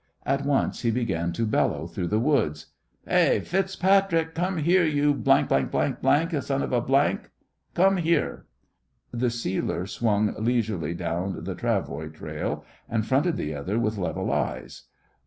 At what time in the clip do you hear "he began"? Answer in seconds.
0.81-1.31